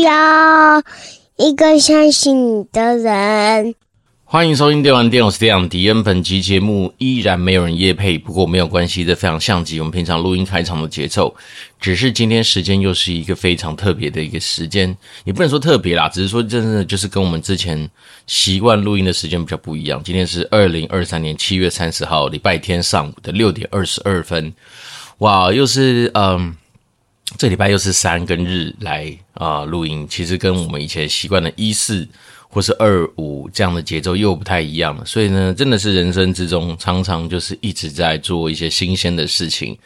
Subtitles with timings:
[0.00, 0.82] 要
[1.36, 3.74] 一个相信你的人。
[4.24, 6.04] 欢迎收听《电玩店》，我是电玩迪恩。
[6.04, 11.34] 本集节目依然没有人夜配，不过没有关系，这非常像极我们平常录音开场的节奏。
[11.80, 17.90] 只是今天时间又是一个非常特别的一个时间，也不能说特别啦，只是说真的就是跟我们之前
[18.28, 20.00] 习惯录音的时间比较不一样。
[20.04, 24.54] 今天是二零二三年七月三十号，礼拜天上午的六点二十二分。
[25.18, 26.54] 哇，又是嗯，
[27.38, 32.08] 这礼拜又是三跟日来啊录音，其实跟我们以前习惯的一四。
[32.52, 39.78] 或是二五这样的节奏又不太一样了，所以呢，真的是人生之中常常就是一直在做一些新鲜的事情。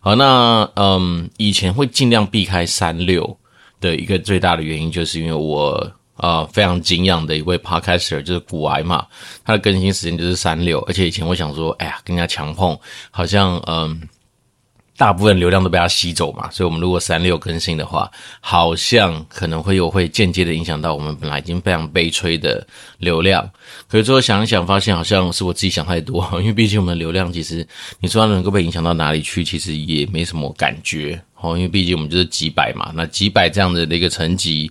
[0.00, 3.38] 好，那嗯，以前会尽量避开三六
[3.80, 9.06] 的一个最大的原因，就是因为我啊、非常敬仰的一位 podcaster 就是古癌嘛，
[9.42, 12.78] 他的更新时间就是三六，而且以前我想说，哎呀，跟人家强碰，
[13.10, 13.98] 好像嗯。
[15.00, 22.66] 大部分流量都被它吸走嘛，所以我们如果三六更新的话，好像可能会有会间接的影响到我们本来已经非常悲催的
[22.98, 23.50] 流量。
[23.88, 27.66] 可是最后想一想，发现好像是我自己想太多， 因为毕竟我们的流量其实
[27.98, 34.70] 你说它能够被影响到哪里去，其实也没什么感觉哦，因为毕竟我们就是几百嘛，那几百这样的一个层级，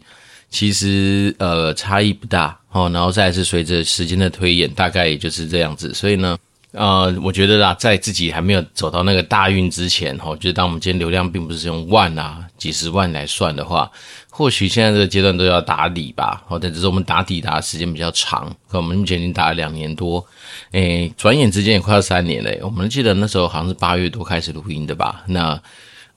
[0.52, 6.38] 其实呃差异不大哦，然后再是随着时间的推演，大概也就是这样子，所以呢。
[6.72, 13.90] 呃，我觉得啦，在自己还没有走到那个大运之前，哈，就是当我们今天流量并不是用万啊、几十万来算的话，
[14.30, 20.24] 或许现在这个阶段都要打底吧，或者只是我们打底打的时间比较长，可我们目前已经打了两年多，
[20.72, 22.52] 诶，转眼之间也快要三年了。
[22.62, 25.24] 我们记得那时候好像是八月多开始录音的吧？
[25.26, 25.60] 那，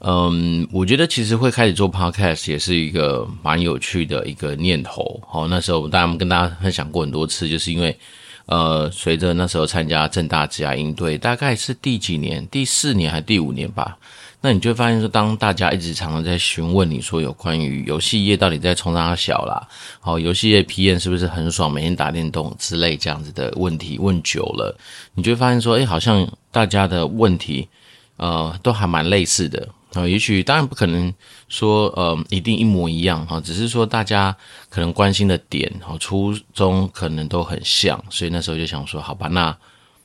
[0.01, 5.19] 嗯，我觉得其实会开始做 podcast 也是一个蛮有趣的一个念头。
[5.27, 7.97] 好，那时候当然我们跟大家分享过很多次，就是因为。
[8.47, 12.47] 呃，随着那时候参加正大职涯营队，大概是第几年？
[12.49, 13.97] 第四年还是第五年吧？
[14.45, 19.69] 那你就会发现说，当大家一直常常在询问你说有关于游戏业到底在冲啥小啦，
[20.01, 24.77] 好，游戏业 PM 是不是很爽，每天打电动之类这样子的问题问久了，
[25.15, 27.69] 你就会发现说，哎，好像大家的问题，
[28.17, 29.69] 呃，都还蛮类似的。
[29.95, 31.13] 啊，也许当然不可能
[31.49, 34.35] 说，呃，一定一模一样哈，只是说大家
[34.71, 39.55] 可能关心的点，哈，初衷可能都很像，所以那时候就想说，好吧，那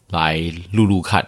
[0.10, 0.38] 来
[0.74, 1.26] 录录看。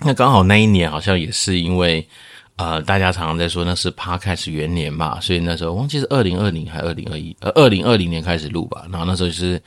[0.00, 2.08] 那刚好那一年好像也是因为，
[2.56, 8.86] 呃，大家常常在说那是 Podcast 元年嘛，所以那时候忘记是二零二零还二零二一，呃，二零二零年开始录吧。
[8.90, 9.60] 然后那时候就是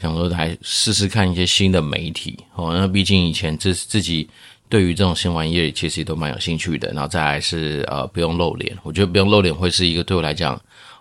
[0.00, 4.28] 想说来试试看一些新的媒体，哦，那毕竟以前自自己。
[4.74, 6.88] 对于这种新玩意，其实也都蛮有兴趣的。
[6.88, 10.60] 然后再来是呃，不用露脸，我觉得不用露脸会是一个对我来讲，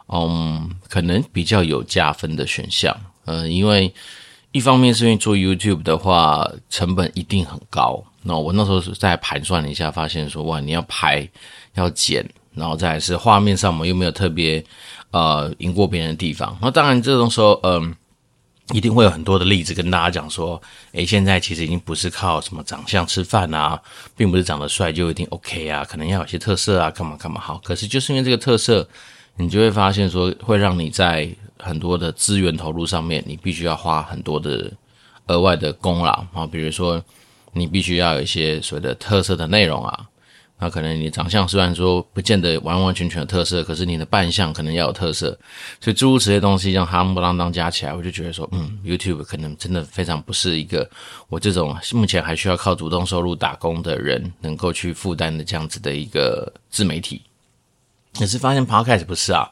[0.10, 2.96] 嗯，可能比较有加分的选项。
[3.26, 3.92] 嗯，因为
[4.52, 8.04] 一方面是因为做 YouTube 的话，成本一定很高。
[8.22, 11.28] 那我那时候是在盘算了一下，发现说哇，你要拍
[11.74, 12.24] 要剪，
[12.54, 14.64] 然后再来是画面上我们又没有特别
[15.10, 16.56] 呃赢过别人的地方。
[16.62, 17.96] 那当然这种时候，嗯。
[18.72, 20.62] 一定会有很多的例子跟大家讲说，
[20.94, 23.80] 诶，现在其实已经不是靠什么长相吃饭啊，
[24.16, 27.58] 并不是长得帅就一定 OK 啊，可能要有些特色啊，干嘛干嘛好。
[27.64, 28.88] 可是就是因为这个特色，
[29.36, 31.30] 你就会发现说，会让你在
[31.60, 34.72] 很多的资源投入上面，你必须要花很多的
[35.28, 37.04] 额外的功劳啊，比如说
[37.52, 40.08] 你必须要有一些所谓的特色的内容啊。
[40.60, 45.38] 那可能你长相虽然说不见得完完全全有特色，可是你的扮相可能要有特色，
[45.82, 50.90] 所以诸如此类东西，让哈不啷当加起来，我就觉得说，嗯，YouTube 可能真的非常不是一个
[51.28, 57.22] 我这种目前还需要靠主动收入打工的人能够去负担的这样子的一个自媒体。
[58.18, 59.50] 可是发现 Podcast 不是啊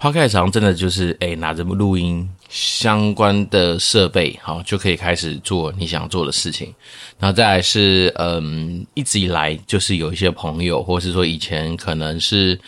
[0.00, 6.74] ，Podcast 好像真的就是诶拿着录音相关的设备，好就可以开始做你想做的事情。
[7.18, 12.58] 然后再来是，嗯，一直以来就是有一些朋友，或是说以前可能是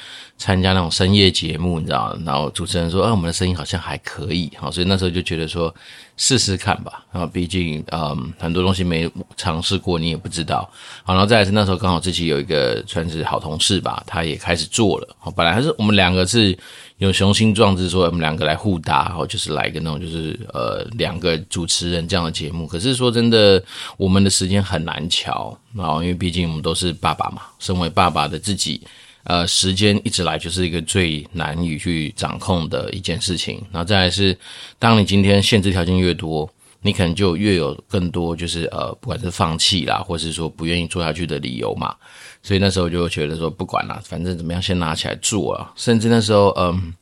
[0.41, 5.73] 参加那种深夜节目，你知道，然后主持人说，啊，我们的声音好像还可以，好，所以那时候就觉得说
[6.17, 7.05] 试试看吧。
[7.13, 10.67] 然后毕竟，嗯，很多东西没尝试过，你也不知道。
[11.05, 15.17] 好，然后再来是那时候刚好自己有一个算是好同事吧，他也开始做了。
[15.19, 16.59] 好，本来还是我们两个是。
[17.01, 22.67] 有雄心壮志说我们两个来互搭，好就是来一个那种就是呃两个主持人这样的节目。
[22.67, 23.63] 可是说真的，
[23.97, 28.83] 我们的时间很难乔，然后因为毕竟我们都是爸爸嘛，身为爸爸的自己，
[29.25, 33.63] 呃，时间一直来就是一个最难以去掌控的一件事情。
[33.71, 34.37] 然后再来是，
[34.79, 36.51] 当你今天限制条件越多，
[36.81, 41.95] 你可能就越有更多就是呃，不管是放弃啦，或是说不愿意做下去的理由嘛。
[42.43, 45.71] 所以那时候就觉得说不管了，反正怎么样先拿起来做啊。
[45.77, 46.95] 甚至那时候，嗯，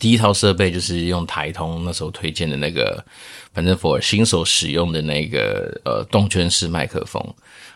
[0.00, 3.04] 第一套设备就是用台通那时候推荐的那个，
[3.52, 7.22] 反正 for 新手使用的那个呃动圈式麦克风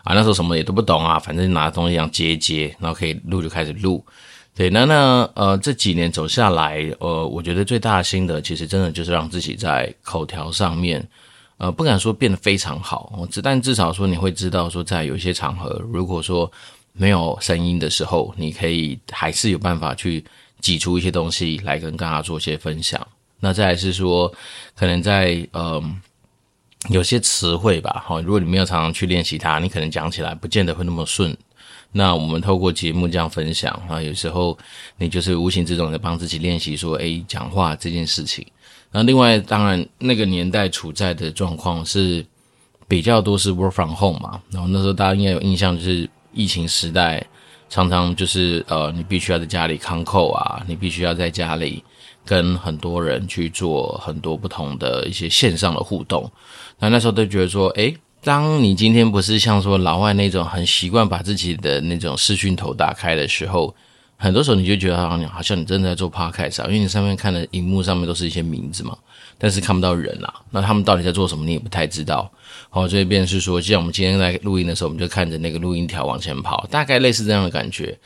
[0.03, 4.03] 啊，那时候什么也都不懂啊，反正拿东西这样接一接，然后可以录就开始录。
[4.55, 11.07] 对，那那呃这几年走下来，呃，我觉得最大的心得其实真的就是让自己在口条上面，
[11.57, 16.51] 呃，不敢说变得非常好，我只但至少说你会知道说在有一些场合，如果说
[16.93, 20.23] 没有声音的时候，你可以还是有办法去。
[20.61, 22.99] 挤出一些东西来跟大家做一些分享。
[23.39, 24.29] 那再来是说，
[24.75, 26.01] 可能在嗯、
[26.87, 31.35] 有些词汇吧，哈，如果你没有常常去练习它，你可能讲起来不见得会那么顺。
[31.91, 34.57] 那我们透过节目这样分享啊，有时候
[34.97, 38.45] 你就是无形之中在帮自己练习说，哎，讲话这件事情。
[38.91, 42.25] 那另外，当然那个年代处在的状况是
[42.87, 47.23] 比较多是 work from home 嘛，然后那时候大家应该有印象，就是疫情时代。
[47.71, 51.83] 常常就是呃，你必须要在家里康扣啊，你必须要在家里
[52.29, 56.31] 跟很多人去做很多不同的一些线上的互动。
[56.77, 57.91] 那那时候都觉得说，诶，
[58.23, 63.73] 当你今天不是像说老外那种很习惯把自己的那种视讯头打开的时候，
[64.15, 68.95] 很多时候你就觉得好像好像你正在做 podcast 啊，因为你上面看的荧幕上面都是一些名字嘛。
[69.39, 72.29] 但是看不到人啦，那他们到底在做什么，你也不太知道。
[72.69, 77.97] 好，这边是说，像我们今天在录音的时候，我们就看着那个录音条往前跑，大概类似这样的感觉。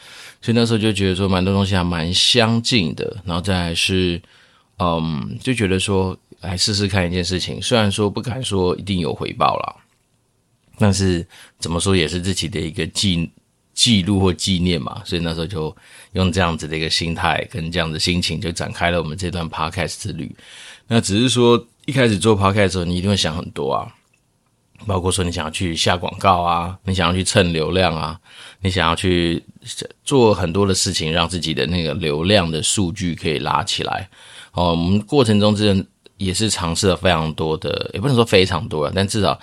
[0.42, 3.18] 所以那时候就觉得说，蛮多东西还蛮相近的。
[3.26, 4.22] 然后再来是，
[4.78, 7.60] 嗯，就觉得说，来试试看一件事情。
[7.62, 9.76] 虽然说不敢说一定有回报啦，
[10.78, 11.26] 但是
[11.58, 13.30] 怎么说也是自己的一个记
[13.74, 15.02] 记录或纪念嘛。
[15.04, 15.76] 所以那时候就
[16.12, 20.34] 用这样子的一个心态跟这样的心情，就展开了我们这段 podcast 之旅。
[20.88, 23.88] 那只是说，一开始做 podcast 的时候，你一定会想很多啊，
[24.86, 28.20] 包括说你想要去下广告啊，你想要去蹭流量啊，
[28.62, 29.44] 你想要去
[30.04, 34.10] 做很多的事情，让自己的那个流量的数据可以拉起来。
[34.52, 35.88] 哦，我们过程中之前
[36.18, 39.40] 也是尝试了非常多的，也不能说非常多啊，但至少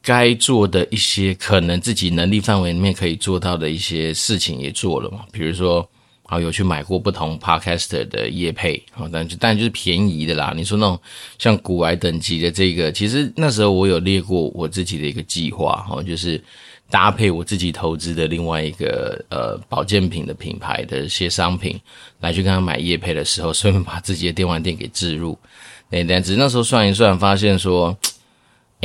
[0.00, 5.86] 该做的一些可能自己能力范围里面可以做到的一些事情也做了嘛，比如说。
[6.28, 10.52] 好，有去买过不同 podcaster 的叶配，好，但就但就是便宜的啦。
[10.56, 11.00] 你说那种
[11.38, 16.42] 像股癌等级的这个，其实那时候我有列过我自己的一个计划，哈，就是
[16.90, 21.80] 搭配我自己投资的另外一个呃保健品的品牌的一些商品
[22.18, 25.38] 来去跟他买叶配的时候，顺便把自己的电玩店给置入。
[25.88, 27.96] 那，但只是那时候算一算，发现说。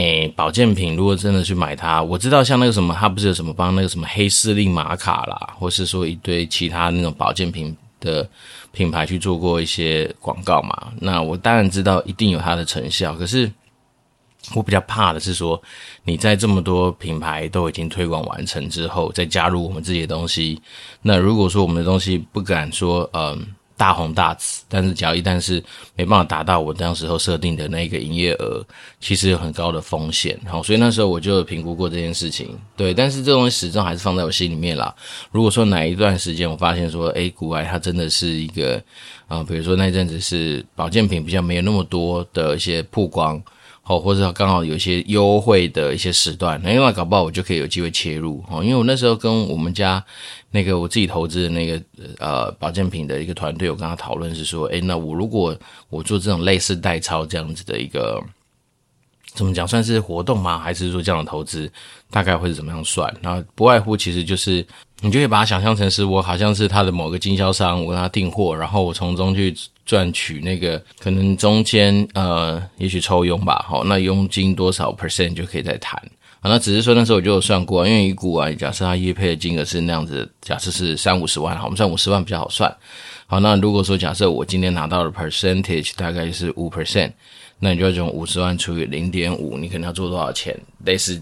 [0.02, 8.28] 诶，保健品如果真的去买它，我知道像那个什么，它不是有什么帮那个什么黑司令玛卡啦，或是说一堆其他那种保健品的
[8.72, 10.92] 品牌去做过一些广告嘛。
[11.00, 13.52] 那我当然知道一定有它的成效，可是
[14.56, 15.62] 我比较怕的是说，
[16.04, 20.60] 你在这么多品牌都已经推广完成之后，再加入我们自己的东西，
[21.04, 23.46] 那如果说我们的东西不敢说，嗯。
[23.82, 25.56] 大红大紫，但是只要一旦是
[25.96, 28.64] 没办法达到我当时候设定的那个营业额，
[29.00, 30.40] 其实有很高的风险。
[30.46, 32.56] 好，所以那时候我就评估过这件事情。
[32.78, 34.94] 对，但是这东西始终还是放在我心里面啦。
[35.32, 38.80] 如果说哪一段时间我发现说，诶，股癌它真的是一个
[39.28, 43.42] 啊、比如说那阵子是保健品比较没有那么多的一些曝光。
[43.92, 48.64] 哦，或者刚好有一些优惠的一些时段，那另外搞不好我就可以有机会切入哦。
[48.64, 50.02] 因为我那时候跟我们家
[50.52, 51.82] 那个我自己投资的那个
[52.20, 55.54] 呃保健品的一个团队，我跟他讨论是说，诶，那我如果
[55.90, 58.24] 我做这种类似代操这样子的一个
[59.34, 60.58] 怎么讲，算是活动吗？
[60.58, 61.70] 还是说这样的投资
[62.10, 63.14] 大概会是怎么样算？
[63.22, 64.66] 那不外乎其实就是。
[65.04, 69.54] 你就可以把它想象成是我好像是他的某个经销商，我跟他订货，然后我从中去
[69.84, 76.00] 赚取那个可能中间呃，也许抽佣吧，好，那佣金多少 percent 就可以再谈
[76.40, 76.48] 好。
[76.48, 82.72] 那只是说那时候我就有算过，因为一股啊，假设他业配的金额是那样子，假设是三五十万，好，我们算五十万比较好算。
[83.26, 87.12] 好，那如果说假设我今天拿到的 percentage 大概是五 percent。
[87.64, 90.60] 那你就要用五十万除以零点五，你可能要做多少钱？
[90.84, 91.22] 类似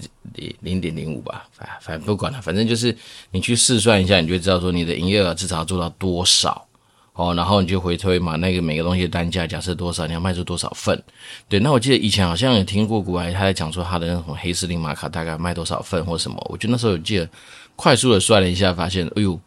[0.62, 2.96] 零点零五吧，反反正不管了，反正就是
[3.31, 6.65] 你去试算一下，你就知道说你的营业额至少要做到多少
[7.12, 11.03] 哦，然后你就回推嘛，那个每个东西的单价假设多少，你要卖出多少份？
[11.50, 17.29] 对，那我记得以前好像有听过股癌他在讲说他的那种黑司令玛卡大概卖多少份或什么，我觉得那时候有记得
[17.75, 19.38] 快速的算了一下，发现哎呦，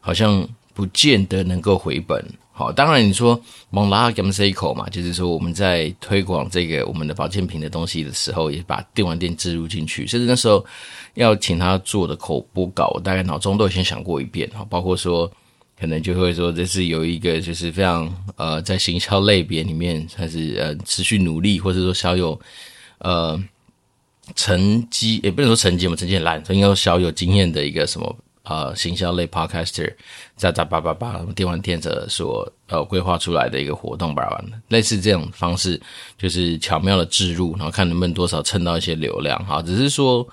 [0.00, 0.44] 好像
[0.74, 2.20] 不见得能够回本。
[2.54, 3.40] 好，当然你说
[3.70, 10.06] 蒙拉 gamseco 嘛，就是说我们在推广这个我们的保健品的东西的时候，也把电玩店植入进去。
[10.06, 10.64] 甚至那时候
[11.14, 15.30] 要请他做的口播稿，我大概脑中都已经想过一遍哈，包括说
[15.80, 22.38] 可能就会说这是有一个就是非常呃在行销类别里面还是呃持续努力，或者说小有
[22.98, 23.42] 呃
[24.36, 29.92] 成绩，也不能说成绩嘛，成绩很烂，应该说小有经验的一个什么呃行销类 podcaster，
[30.36, 35.80] 在在叭叭叭电玩店者所呃规划出来的一个活动吧，类似这种方式，
[36.18, 39.62] 就是巧妙的置入，然后看能不能多少蹭到一些流量哈。
[39.62, 40.26] 只是说，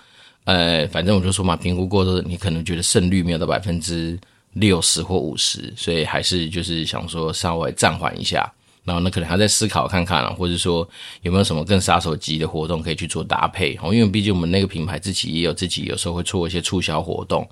[0.46, 4.20] 呃，反正我就说嘛，评估过后，你可能觉得胜率没有到百分之
[4.54, 8.52] 六十或五十，所以还是就是想说稍微暂缓一下。
[8.86, 10.88] 然后呢，可能还在思考看看，或者说
[11.22, 13.94] 有没有什么更杀手级的活动可以去做搭配哦。
[13.94, 17.48] 因为毕竟我们那个品牌自己也有自己有时候会做一些促销活动，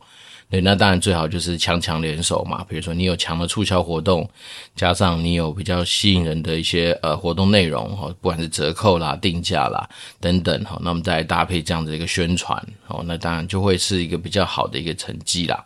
[0.50, 2.66] 对，那当然最好就是强强联手嘛。
[2.70, 4.30] 比如说你有强的促销活动，
[4.76, 9.88] 加上你有比较吸引人的一些呃活动内容哈，不管是折扣啦、定价啦
[10.22, 15.62] 等等哈，那我们再搭配这样的一个宣传哦，那当然就会是一个比较好的一个成绩啦。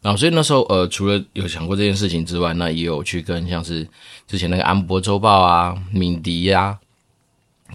[0.00, 3.86] 然后，所以那时候，呃，除了有想过这件事情之外，那也有去跟像是
[4.26, 6.76] 之前那个安博周报啊、敏迪呀、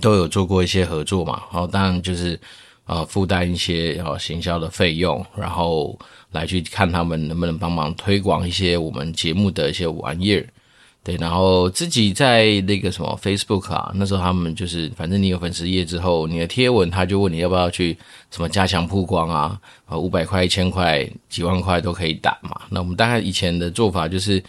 [0.02, 1.44] 都有做过一些合作嘛。
[1.54, 2.38] 然后，当然就是
[2.86, 5.98] 呃，负担一些呃行销的费用，然后
[6.38, 10.48] 来去看他们能不能帮忙推广一些我们节目的一些玩意儿。
[11.04, 17.98] 对，然后自己在那个什么 Facebook 啊，那时候他们就是，反正你有粉丝页之后，你的贴文他就问你要不要去
[18.30, 22.60] 什么加强曝光啊，呃，五百块、一千块、几万块都可以打嘛。
[22.70, 24.44] 那我们大概以前的做法就是，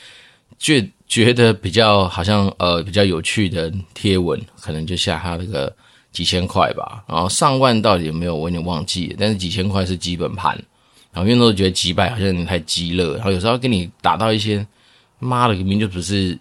[0.58, 5.72] 觉觉得比较好像呃比较有趣的贴文，可能就下他那个
[6.10, 7.04] 几千块吧。
[7.06, 10.60] 然后上万到底有没有，我有点忘记了，但是几千块是基本盘。
[11.18, 14.64] 然后因为都觉得几百好像有点太鸡肋，然后有时候跟你打到一些，
[15.18, 16.38] 妈的，明明就不是。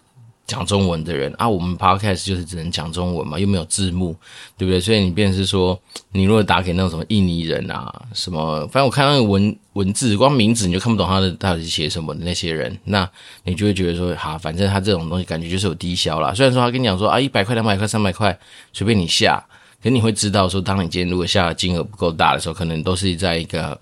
[0.47, 4.15] 讲中文的人啊，我们 podcast 就是只能讲中文嘛，又没有字幕，
[4.57, 4.79] 对不对？
[4.79, 5.77] 所以你便是说，
[6.13, 13.05] 你如果打给那种什么印尼人啊，什么，反正我看那个文文字，光名字你就看不懂他的到底写什么的那些人，那
[13.43, 16.33] 你就会觉得说，哈，反正他这种东西感觉就是有低消啦。
[16.33, 18.39] 虽然说他跟你讲说啊，一百块、两百块、三百块，
[18.71, 19.45] 随便你下，
[19.83, 23.77] 可你会知道说，当你今天如果下的金额不够大的时候，可能都是在一个。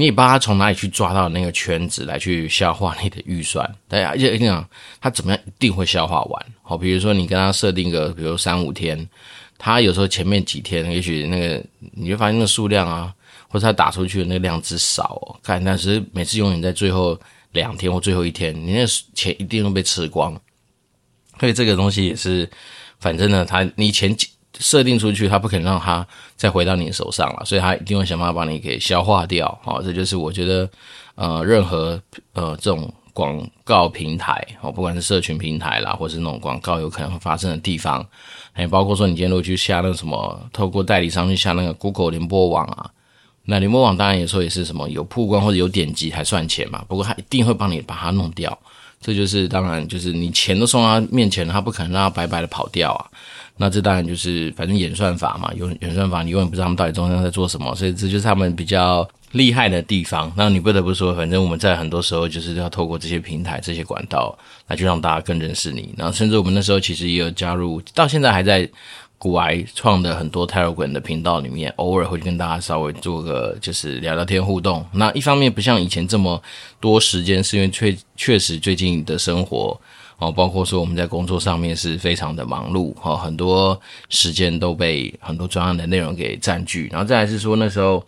[0.00, 4.66] 你也不知道他从哪里去抓到那个圈子来去消化你的预算，对啊，而且你讲
[4.98, 6.46] 他怎么样一定会消化完。
[6.62, 9.06] 好，比如说你跟他设定个，比如三五天，
[9.58, 13.14] 他有时候前面几天也许那个你会发现那个数量啊，
[13.46, 17.20] 或者他打出去的那个量之少哦，看，但是每次永远在最后
[17.52, 20.32] 两天或最后一天，你那钱一定会被吃光。
[21.38, 22.48] 所以这个东西也是，
[23.00, 24.26] 反正呢，他你前几。
[24.60, 29.58] 设定出去，他不肯让他再回到你手上了，所以他一定会想办法把你给消化掉。
[29.64, 30.70] 好，这就是我觉得，
[31.14, 32.00] 呃，任何
[32.34, 38.06] 呃这种广告平台，哦，不管是社群平台啦，或是那种广告有可能会发生的地方，
[38.52, 42.90] 还包括说你今天如果去下那个什么，透过代理商去下那个 Google 联播网啊，
[43.44, 48.56] 那联播网当然也说也是什么有曝光或者有点击才算钱嘛，不过他一定会帮你把它弄掉。
[49.00, 53.08] 这就是当然就是你钱都送到他面前，他不可能让他白白的跑掉啊。
[53.62, 60.32] 那这当然就是反正演算法嘛，有演算法，你永远不知道他们到底中间在做什么，所以这就是他们比较厉害的地方。
[60.34, 64.34] 那你不得不说，反正我们在很多时候就是要透过这些平台、这些管道
[64.66, 65.94] 来去让大家更认识你。
[65.94, 68.66] 然后甚至我们那时候其实也有加入，到现在还在
[69.18, 74.82] 股癌创的很多 Telegram 的频道里面，偶尔会跟大家稍微做个就是聊聊天互动。
[74.92, 76.42] 那一方面不像以前这么
[76.80, 79.78] 多时间，是因为确确实最近的生活。
[80.20, 86.88] 哦，包括说我们在工作上面是非常的忙碌，哈，很多时间都被很多专案的内容给占据。
[86.92, 88.04] 然后再来是说那时候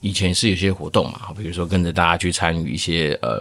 [0.00, 3.38] 以前是有些活动嘛，比如说跟着大家去参与一些呃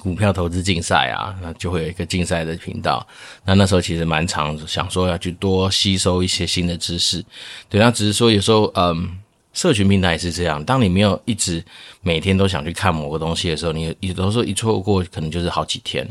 [0.00, 3.06] 股票投资竞赛啊，那就会有一个竞赛的频道。
[3.44, 7.24] 那那时候其实蛮常想说要去多吸收一些新的知识，
[7.68, 9.16] 对，那只是说有时候嗯，
[9.52, 11.64] 社群平台也是这样，当你没有一直
[12.02, 16.04] 每天都想去看某个东西的时候，你有的时候一错过可能就是好几天。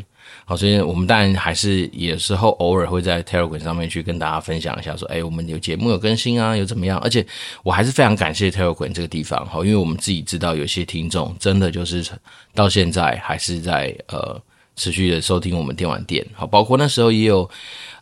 [0.47, 6.99] 好，所以我们当然还是有时候偶尔会在 Telegram 上面去跟大家分享一下，说，哎，我们有节目有更新啊，有怎么样？
[6.99, 7.25] 而且
[7.63, 12.05] 我还是非常感谢 Telegram 这个地方，好，因为我们自己知道有些听众真的就是
[12.53, 14.39] 到现在还是在呃
[14.75, 17.49] 持续的收听我们电玩店，好，包括那时候也有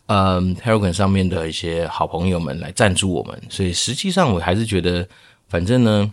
[0.08, 5.08] 嗯 Telegram 上面的一些好朋友们来赞助我们，所以实际上我还是觉得，
[5.48, 6.12] 反正呢。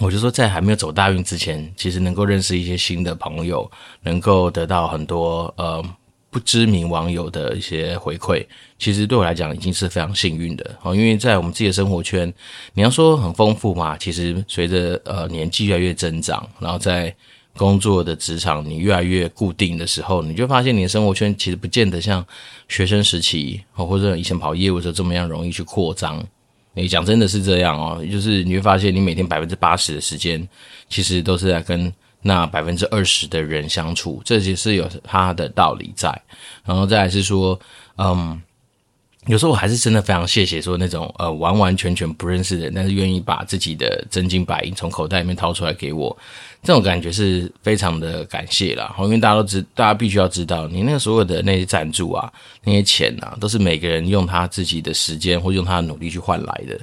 [0.00, 3.70] 我就说，在还没有走大运之前，其实能够认识一些新的朋友，
[4.02, 5.82] 能够得到很多呃
[6.28, 8.44] 不知名网友的一些回馈，
[8.78, 10.94] 其实对我来讲已经是非常幸运的哦。
[10.94, 12.30] 因为在我们自己的生活圈，
[12.74, 17.14] 你要说很丰富嘛，其实随着呃年纪越来越增长，然后在
[17.56, 22.22] 工作的职场你越来越固定的时候，你就发现你的生活圈其实不见得像
[22.68, 26.22] 学生时期或者以前跑业务的时候这么样容易去扩张。
[26.82, 30.46] 你讲真的是这样哦，就是你会发现，你每天百分之八十的时间，
[30.90, 36.08] 其实都是在跟那百分之二十的人相处，这些是有它的道理在。
[36.64, 37.58] 然后再来是说，
[37.96, 38.40] 嗯，
[39.26, 46.16] 有时候我还是真的非常谢谢说那种呃完完全全不认识的人，但是愿意把自己的真金白银从口袋里面掏出来给我，
[46.62, 48.94] 这种感觉是非常的感谢啦。
[49.00, 56.78] 因为大家都知，大家必须要知道，你那个所有的那些赞助啊，那些钱啊，都是每个人用他自己的时间或用他的努力去换来的。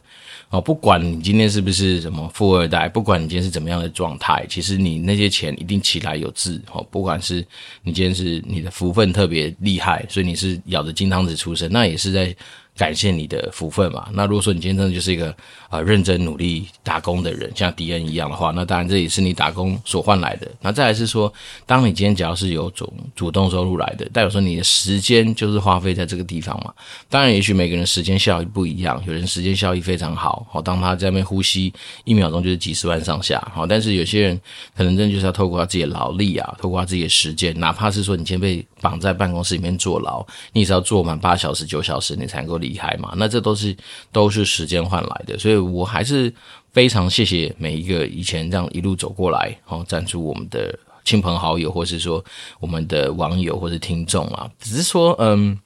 [0.54, 6.62] 哦，不管你今天是不是什么富二代，不管你今天是怎么样的状态，其实你那些钱一定起来有字。
[6.72, 7.44] 哦，不管是
[7.82, 12.36] 你今天是你的福分特别厉害，所以你是咬着金汤匙出生，那也是在。
[12.76, 14.08] 感谢你的福分嘛。
[14.14, 15.36] 那如果说你今天真的就是一个
[15.70, 20.48] 呃认真努力打工的人，像迪恩一样的话，那当然这也是你打工所换来的。
[20.62, 21.32] 那再来是说，
[21.66, 26.74] 当你今天只要是有主主动收入来的，代表说你的时间就是花费在这个地方嘛。
[27.10, 31.72] 当然，也许每个人时间效益不一样，有人时间效益非常好，好，当他在那边呼吸
[32.06, 34.42] 一秒钟就是几十万上下，好，但是有些人
[34.76, 42.63] 可能真的就是要透过他自己的劳力啊，透过他自己的时间，哪怕是说你今天被绑在办公室里面坐牢，你也是要坐满八小时、九小时，你才能够。
[42.64, 43.14] 厉害嘛？
[43.18, 43.76] 那这都是
[44.12, 46.34] 都是时间换来的，所以我还是
[46.72, 52.24] 非常谢谢每一个以前这样一路走过来，哦，赞助我们的亲朋好友，或是说
[52.60, 54.50] 我们的网友或是听众啊。
[54.60, 55.60] 只是说，嗯，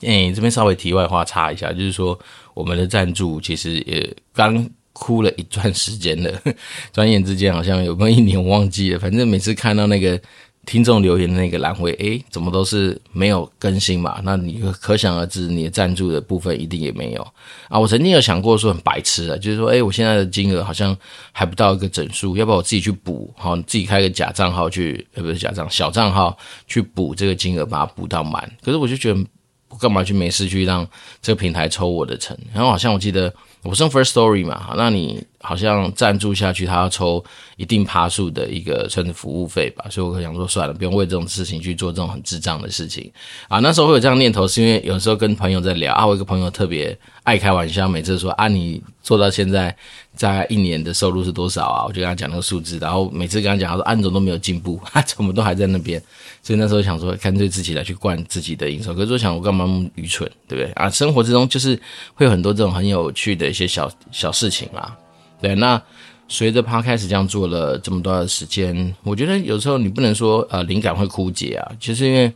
[0.00, 2.18] 诶、这边稍微题外话插一下，就是说
[2.54, 6.42] 我们的赞助其实也刚哭了一段时间了，
[6.92, 10.20] 转眼之间好像有没有一年忘记了，反正每次看到那个。
[10.64, 14.20] 听众留言的那个栏位，诶，怎么都是没有更新嘛？
[14.22, 17.22] 那你可想而知，你的赞助的部分一定也没有
[17.68, 17.78] 啊。
[17.78, 20.96] 我曾经有想过说很白痴啊，就是说，诶，我现在的金额好像
[21.32, 23.34] 还不到一个整数，要不要我自己去补？
[23.36, 26.38] 好，自己开个假账号去，呃，不是假账，小账号
[26.68, 28.50] 去补这个金额，把它补到满。
[28.62, 29.20] 可是我就觉得，
[29.68, 30.86] 我干嘛去没事去让
[31.20, 32.38] 这个平台抽我的成？
[32.54, 33.32] 然后好像我记得。
[33.64, 37.22] 我是用 Firstory 嘛，那你好像赞助下去，他要抽
[37.56, 43.10] 一定趴数的一个算是服务费吧，所以我想说算了，不用为这种事情去做这种很智障的事情
[43.48, 43.58] 啊。
[43.58, 49.76] 那时候会有这样念头，是因为有时候跟朋友在聊啊，我一个朋友特别爱开玩笑，每次说啊，你做到现在
[50.14, 51.84] 在一年的收入是多少啊？
[51.86, 56.00] 我就跟他讲那个数字，然后每次跟他讲，他说安总都没有进步， 他怎么都还在那边。
[56.42, 58.92] 所以那时候想说，干脆自己来去灌自己的营收。
[58.94, 60.90] 可是我想，我干嘛那么愚蠢，对不对啊？
[60.90, 61.80] 生活之中就是
[62.14, 64.96] 会有很多这种很有趣的一些小小事情啦。
[65.42, 65.82] 对，那
[66.28, 71.72] 随着 Podcast 这样做了这么多的时间，我觉得有时候你不能说呃灵感会枯竭啊。
[71.78, 72.32] 其实因为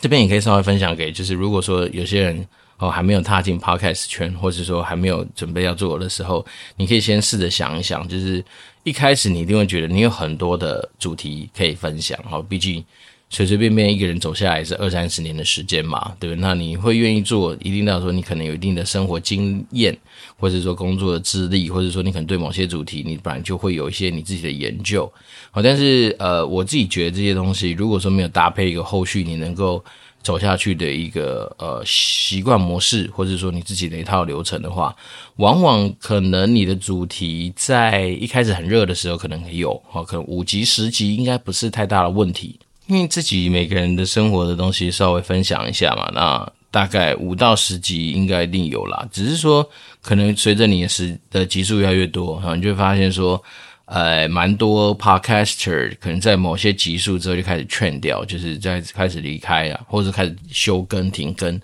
[0.00, 2.46] 这边也可以稍微分享给，就是如果说有些人
[2.76, 6.46] 哦还没有踏进 Podcast 圈，或者说还没有准备要做的时候，
[6.76, 8.44] 你可以先试着想一想，就是。
[8.84, 12.84] 一开始你一定会觉得你有很多的主题可以分享，哦，毕竟
[13.32, 16.40] 随随便便一个人走下来是二三十年的时间嘛，对不对？
[16.42, 19.96] 那你会愿意做，一定要说你可能有一定的生活经验，
[20.36, 25.10] 或者说工作的资历，或者说你可能对某些主题你本来就会有一些你自己的研究，
[25.50, 29.82] 好，但是呃，我自己觉得这些东西如果说没有搭配一个后续，你能够。
[30.22, 34.94] 走下去的一个呃习惯模式，或者说你自己的一套流程的话，
[35.38, 42.56] 往往可能你的主题在一开始很热的时候可能有，好，可能五级十级应该不是太大的问题，
[42.92, 49.66] 因为自己每个人的生活的东西稍微分享一下嘛，那大概五到十集应该一定有啦，只是说
[50.02, 53.42] 可能随着你的时的集数越来越多，然后你就会发现说。
[53.84, 61.60] 呃，蛮多 podcaster 可能在某些集数之后就开始劝掉，就是在开始离开啊，或者开始休更停更，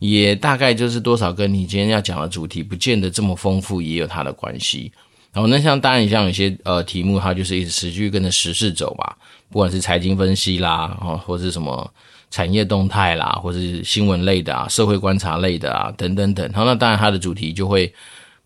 [0.00, 4.90] 也大概就是多少跟你今天要讲的主题不见得这么丰富，也有它的关系。
[5.32, 9.14] 然后那像当然像有些呃题目，它就是一直持续跟着时事走嘛，
[9.50, 11.90] 不管是财经分析啦，哦，或是什么
[12.30, 16.44] 产业动态啦，或者是新闻类的啊，社会观察类的啊，等等等。
[16.52, 17.92] 然后那当然它的主题就会。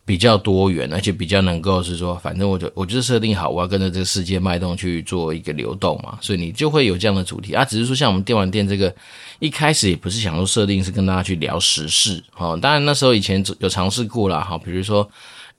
[0.05, 7.65] 比较多元，而且比较能够是说，反正我就我就是设定好，我要跟着这个世界脉动去做一个流动嘛，所以你就会有这样的主题啊。
[7.65, 8.93] 只是说，像我们电玩店这个，
[9.39, 15.09] 一开始也不是想说设定是跟大家去聊时事，哦，当然那时候以前有尝试过啦，哈，比如说，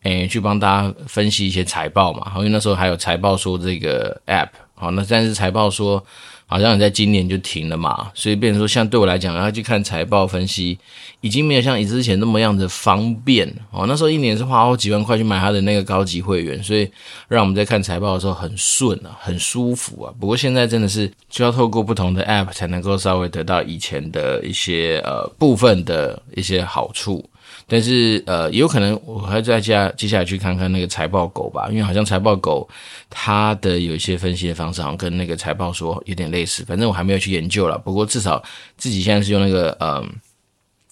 [0.03, 6.03] 诶，去帮大家分析一些财报嘛，因为那时候还有财报说这个 app，好，那但是财报说。
[6.45, 10.77] 好像你在今年就停了嘛，所以变成说，像对我来讲，要去看财报分析，
[11.21, 13.85] 已经没有像之前那么样的方便哦。
[13.87, 16.87] 那时候一年是花好几万块去买他的那个高级会员，所以
[17.27, 20.13] 让我们在看财报的时候很顺啊，很舒服啊。
[20.19, 27.27] 不过现在真的是需要透过不同的 App 才能够稍微得到以前的一些呃部分的一些好处。
[27.73, 32.69] 但是呃，也有可能我还在接接下来去看看那个财报狗吧，因为好像财报狗
[33.09, 36.63] 它的有一些分析的方式，好像跟那个财报说有点类似。
[36.65, 37.75] 反正我还没有去研究了。
[37.79, 38.43] 不过至少
[38.77, 40.05] 自己现在是用那个呃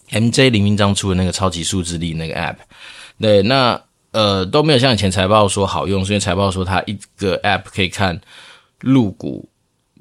[0.10, 2.56] MJ 林明章出的那个超级数字力那个 App。
[3.20, 8.20] 对，那呃都没有像以前财报说好用，所以财报说它一个 App 可以看
[8.80, 9.48] 陆股、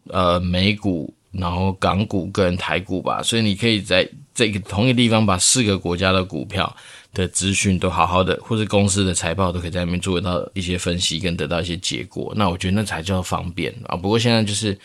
[0.08, 4.08] 呃美股，然后港股跟台股吧，所以你可以在。
[4.32, 6.74] 这个同一个地方把四个国家的股票
[7.12, 13.96] 的资讯都好好的，或者公司的财报都可以在那边做到一些分析跟得到一些结果，那我觉得那才叫方便啊。
[13.96, 14.78] 不过现在就是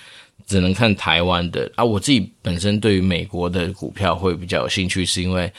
[0.46, 1.86] 只能看台湾的啊。
[1.86, 5.50] 我自己本身对于美国的股票会比较有兴趣，是因为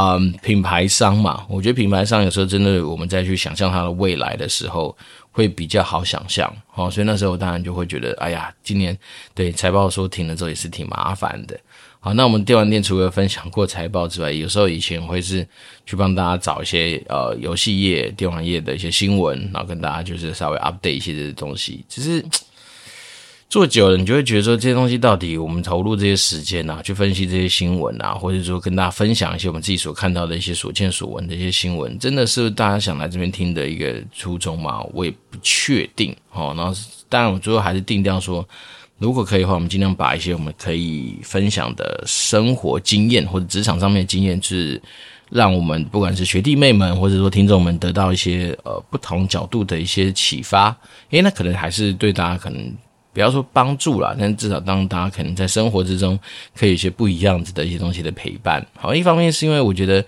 [0.00, 4.96] 嗯品牌商嘛，我觉得品牌商有时候真的我们再去想象它的未来的时候
[5.32, 6.88] 会比较好想象哦。
[6.88, 8.96] 所以那时候当然就会觉得，哎呀，今年
[9.34, 11.58] 对财报说停了之后也是挺麻烦的。
[11.98, 15.44] 好，那我们电玩店除了分享过财报之外，有时候以前会是
[15.84, 21.84] 去帮大家找一些呃游戏业、电玩业的一些新闻，然后跟大家就是稍微 update 一些这些东西。
[21.88, 22.24] 只是
[23.48, 34.82] 做久了，你就会觉得说这些东西到底我们投入这些时间啊，去分析这些新闻啊，或者说跟大家分享一些我们自己所看到的一些所见所闻的一些新闻，真的是大家想来这边听的一个初衷吗？
[34.92, 36.14] 我也不确定。
[36.32, 38.46] 哦，然后当然我最后还是定调说。
[39.00, 44.82] 如果可以的话，我们尽量把一些我们可以分享的生活经验或者职场上面的经验，是
[45.30, 50.76] 让我们不管是学弟妹们或者说听众们得到一些呃不同角度的一些启发。
[51.10, 52.74] 诶，那可能还是对大家可能
[53.18, 56.16] 不要说帮助啦，但至少当大家可能在生活之中
[56.56, 58.64] 可以有些不一样子的一些东西的陪伴。
[58.76, 60.04] 好，一方面是因为我觉得。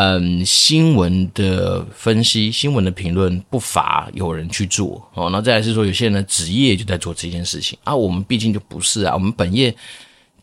[0.00, 5.28] 嗯，新闻的分析、新闻的评论不乏有人去做哦。
[5.32, 7.92] 那再来是说，有些人的职业就在做这件事情啊。
[7.92, 9.74] 我们毕竟就不是啊，我们本业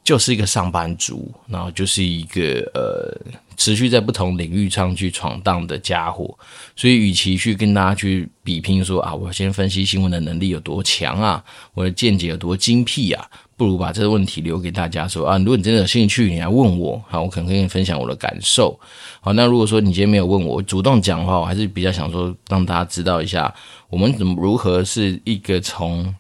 [0.06, 3.12] 就是一个上班族，然后就是一个呃，
[3.58, 6.38] 持续在不同领域上去闯荡的家伙。
[6.76, 13.26] 所以，与其去跟大家去比拼说啊，我先分析新闻的能力有多强啊，我的见解有多精辟啊。
[13.58, 18.78] 不如把这个问题留给大家说啊，如果你真的有兴趣，你来问我，好，我可能跟你分享我的感受。
[19.22, 23.52] 好，那如果说你今天没有问我，我主动讲的话，我还是比较想说让大家知道一下，
[23.90, 26.14] 我们怎么如何是一个从，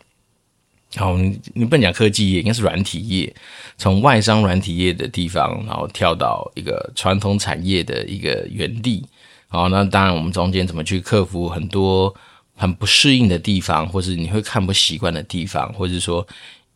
[0.95, 3.35] 好，你你不能讲科技业，应该是软体业，
[3.77, 9.05] 从外商软体业的地方，然后跳到一个传统产业的一个原地。
[9.47, 12.13] 好，那当然我们中间怎么去克服很多
[12.55, 16.25] 很不适应的地方，或是你会看不习惯的地方，或者说。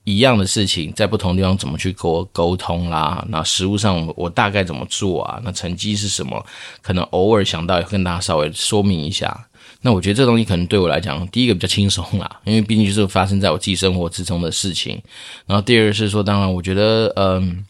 [0.06, 3.24] 一样的事情，在不同地方怎么去沟沟通啦？
[3.30, 5.40] 那实务上我大概怎么做啊？
[5.44, 6.44] 那成绩是什么？
[6.82, 9.48] 可能偶尔想到也跟大家稍微说明一下。
[9.82, 15.02] 那我觉得这东西可能对我来讲，第一个比较轻松啦，因为毕竟就是发生在我自己生活之中的事情。
[15.46, 17.66] 然后第二个是说，当然我觉得，嗯，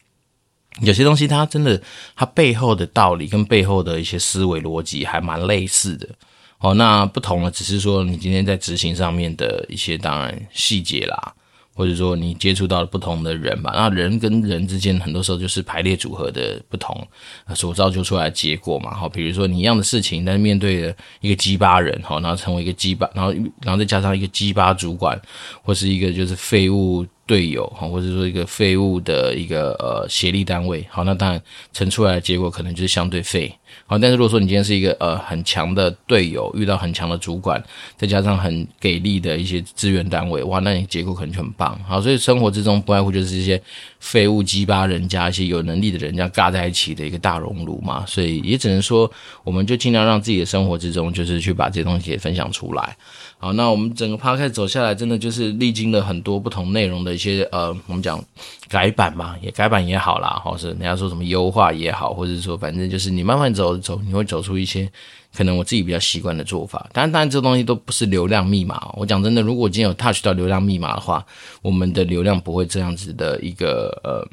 [0.82, 1.80] 有些东西它真的，
[2.16, 6.10] 它背后的道理跟背后的一些思维逻辑还蛮类似的。
[6.58, 11.34] 哦，那不同的只是说你今天在执行上面的一些当然细节啦。
[11.80, 17.08] 或者说你接触到了不同的人吧，那人跟人之间很多时候就是排列组合的不同，
[17.56, 18.94] 所造就出来的结果嘛。
[18.94, 25.18] 好，比如说你一样的事情，但是面对了一个鸡巴人，好，然后成为一个鸡巴，然后然后再加上一个鸡巴主管，
[25.64, 27.06] 或是一个就是废物。
[27.30, 31.40] 队友哈，或者说一个废物的一个呃协力单位，好，那当然
[31.72, 33.54] 成出来的结果可能就是相对废，
[33.86, 37.64] 好，但是如果说你今天是一个呃很强的队友，遇到很强的主管，
[37.98, 43.62] 再加上很给力的一些资源单位，哇，那你结果可能就很棒，好，所以生活之中不外乎就是一些
[44.00, 49.12] 废物鸡巴人家一些有能力的人家尬在一起的一个大熔炉嘛，所以也只能说，
[49.44, 52.96] 我们就尽量让自己的生活之中，就是去把这些东西给分享出来。
[53.42, 58.22] 好，那我们整个 podcast 走下来，真的就是历经了很多不同内容的一些呃，我们讲
[58.68, 64.90] 改版嘛，也改版也好啦，或是人家说什么优化也好，或者说反正就是你慢慢走着走，你会走出一些
[65.36, 66.90] 可能我自己比较习惯的做法。
[66.94, 68.90] 当然，当然这东西都不是流量密码。
[68.96, 71.26] 我讲真的，如果今天有 touch 到流量密码的话，
[71.62, 74.26] 我们的流量不会这样子的一个呃，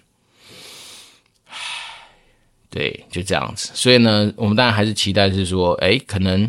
[2.71, 3.71] 对，就这样子。
[3.75, 6.49] 所以呢，我们当然还是期待是说，哎，可能。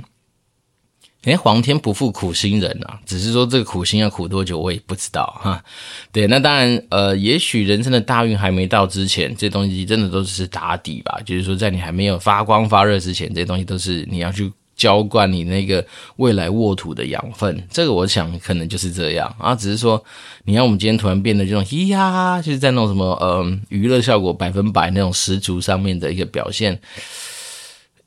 [1.28, 2.98] 诶，皇天不负苦心人啊！
[3.06, 5.62] 只是说这个苦心要苦多久，我也不知道哈。
[6.10, 11.20] 对，那当然，呃，也许人生的大运还没到之前，这东西真的都是打底吧。
[11.26, 15.86] 就是说，在你还没有发光发热之前，这些东西都是你要去浇灌你那个
[16.16, 17.62] 未来沃土的养分。
[17.70, 19.54] 这个我想可能就是这样啊。
[19.54, 20.02] 只是说，
[20.46, 26.80] 你看我们今天突然变得这种咿呀，就是在那种什么呃娱乐效果百分百那种十足上面的一个表现。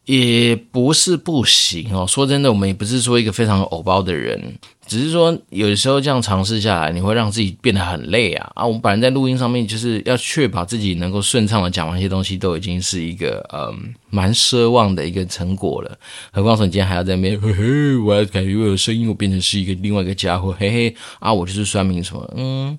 [0.05, 2.07] 也不是不行哦。
[2.07, 4.41] 说真的，我们也不是说一个非常偶包的人，
[4.87, 8.67] 只是说有时候这样尝试下来，你会让自己变得很累啊啊！
[8.67, 15.97] 我们本来在录音上面就是要确保自己能够顺畅的讲完一些东西，都已经是一个嗯蛮奢望的一个成果了。
[16.33, 22.77] 何况说你今天还要在那边嘿嘿，我要感觉我的声音我变成是一个另外一个家伙，嘿嘿啊，我就是酸民什么，嗯，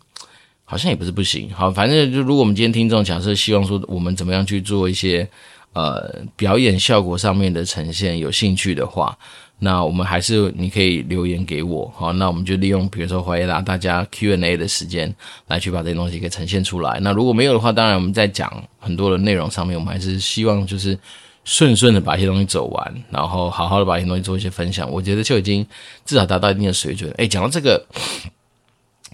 [0.66, 1.50] 好像也不是不行。
[1.54, 5.30] 好，反正就如果我们今天听众假设希望说我们怎么样去做一些。
[5.74, 9.18] 呃，表演效果上面的呈现有兴趣的话，
[9.60, 15.14] 那我们还是你可以留言给我，好，那我们就利用比如说回答大家 Q&A 的时间
[15.48, 17.00] 来去把这些东西给呈现出来。
[17.02, 20.98] 那如果没有的话，当然我们在讲很多的内容上面，我们还是希望就是
[21.46, 24.92] 顺顺的把一些东西走完，然后好好的把一些东西做一些分享。
[24.92, 25.66] 我觉得就已经
[26.06, 27.10] 至少达到一定的水准。
[27.18, 27.82] 诶，讲到这个，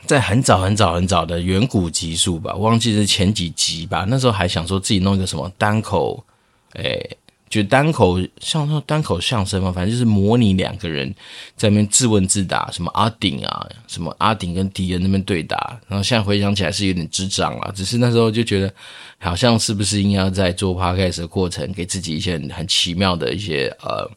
[0.06, 6.24] 在很早很早很早的远古集数吧，忘记是前几集吧，那时候还想说自己弄一个什么单口，
[6.73, 7.17] 诶。
[7.49, 11.10] 就单口像说单口相声嘛，反正就是模拟两个人
[11.56, 18.71] 在那边自问自答，什么阿顶啊，什么阿顶跟敌人那边对答，然后现在回想起来是有点智障了，只是那时候就觉得
[19.17, 24.12] 好像是不是应该在做 podcast 的过程给自己一些很，很奇妙的一些呃。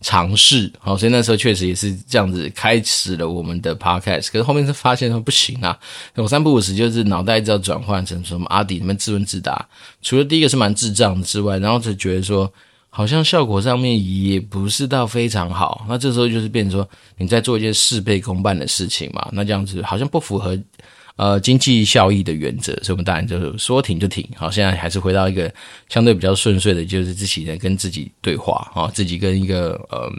[0.00, 4.26] 尝试，好，所以那时候确实也是这样子开始了我们的 podcast。
[4.26, 5.78] 可是后面是发现说不行啊，
[6.16, 9.66] 我三不五时就是脑袋一直要转换成什么阿迪那边自问自答。
[10.02, 12.52] 除了第一个是蛮智障之外，然后就觉得说
[12.90, 15.86] 好像效果上面也不是到非常好。
[15.88, 20.58] 那这时候就是变成说你在做一件事倍功半的事情嘛，那这样子好像不符合。
[21.16, 24.28] 呃，经济效益的原则，所以我们当然就是说停就停。
[24.36, 25.52] 好，现在还是回到一个
[25.88, 30.10] 相对比较顺遂的，就是自己在跟自己对话啊，自己跟一个呃，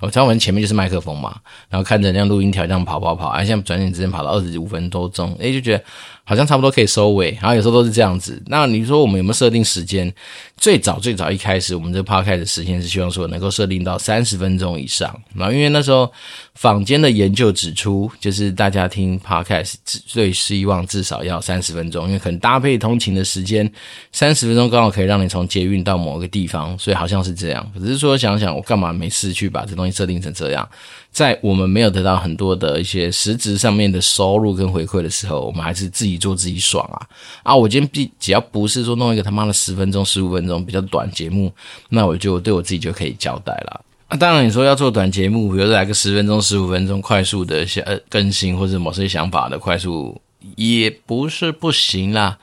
[0.00, 5.84] 我讲完前面就是麦克风嘛，然后看着那录音条这样跑跑跑，啊，现在转眼之间跑到二十五分多钟，哎，就觉得。
[6.24, 8.40] 好像差不多可以收尾，然后有时候都是这样子。
[8.46, 10.12] 那你说我们有没有设定时间？
[10.56, 15.12] 最早最早一开始，我们这个 podcast 的时间是希望说能够设定到三十分钟以上。
[15.34, 16.10] 然后因为那时候
[16.54, 23.68] 坊间的研究指出，就是大家听 podcast 最希望至少要三十分钟，因为可能搭配通勤的时间，
[24.12, 27.72] 三十分钟刚好可以让你从捷运到某个地方，所以好像是这样。
[27.80, 30.68] 只是说想想，我干嘛没事去把这东西设定成这样？
[31.12, 37.06] 在我们没有得到很多的一些实质上面的收入跟回馈的时候，我们还是自己做自己爽啊！
[37.42, 41.52] 啊，我今天必只要不是说弄一个他妈的十分钟、十五分钟比较短节目，
[41.90, 43.84] 那我就对我自己就可以交代了。
[44.08, 50.18] 啊，当然你说要做短节目，比如来个十分钟、十五分钟快速的些呃更新或者某些想法的快速，
[50.56, 52.38] 也不是不行啦。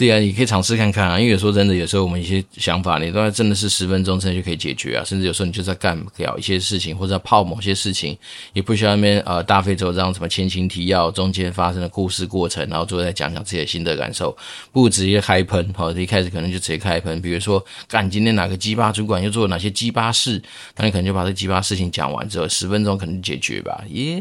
[0.00, 8.16] 对啊，你可以尝试看看啊，因为有时候真的，有时候我们一些想法，你都要真的是十分钟之内就可以解决啊，甚至有时候你就在干掉一些事情，或者泡某些事情，
[8.54, 14.34] 也不需要那边呃大费周章，什么前情提要，中间发生的故事过程，然后最后再讲讲自己的心得感受，
[14.72, 20.42] 不直接开喷，好，一开始可能就直接开喷，比如说干今天哪个鸡巴主管又做了哪些鸡巴事，
[20.78, 24.18] 那你可能就把这鸡巴事情讲完之后，十分钟可能解决吧，也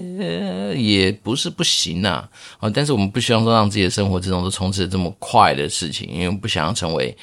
[0.76, 2.28] 也不是不行呐，
[2.60, 7.16] 啊，但是我们不希望说让自己的生活之中都充斥着这么快的事情，因为不想要成为，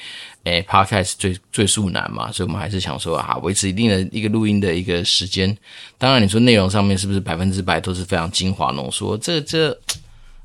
[0.43, 5.55] 诶，Podcast 最最速男嘛，所以我们还是想说啊，维持一定的一个录音的一个时间。
[5.97, 9.17] 当然，你说内容上面是不是百分之百都是非常精华浓缩？
[9.17, 9.77] 这这，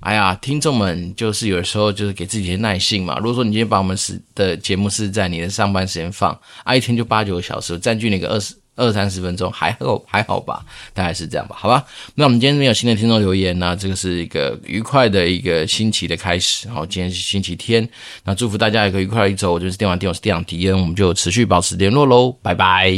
[0.01, 3.17] 哎呀，听众们就是有时候就是给自己些耐性嘛。
[3.19, 8.55] 如果说你今天把我们是的节目是在你的上班时间放，啊，一天就八九个小时，占据那个二十。
[8.83, 11.85] 二三十分钟还好还好吧，大概是这样吧，好吧。
[12.17, 16.69] 那我们今天没有新的听众留言，那这个是一个愉快的一个星期的开始。
[16.69, 17.89] 好，今天是星期天，
[18.25, 19.53] 那祝福大家也可以愉快的一周。
[19.53, 22.93] 我就是电玩店，我是电长迪恩，我们就持续保持联络喽，拜拜。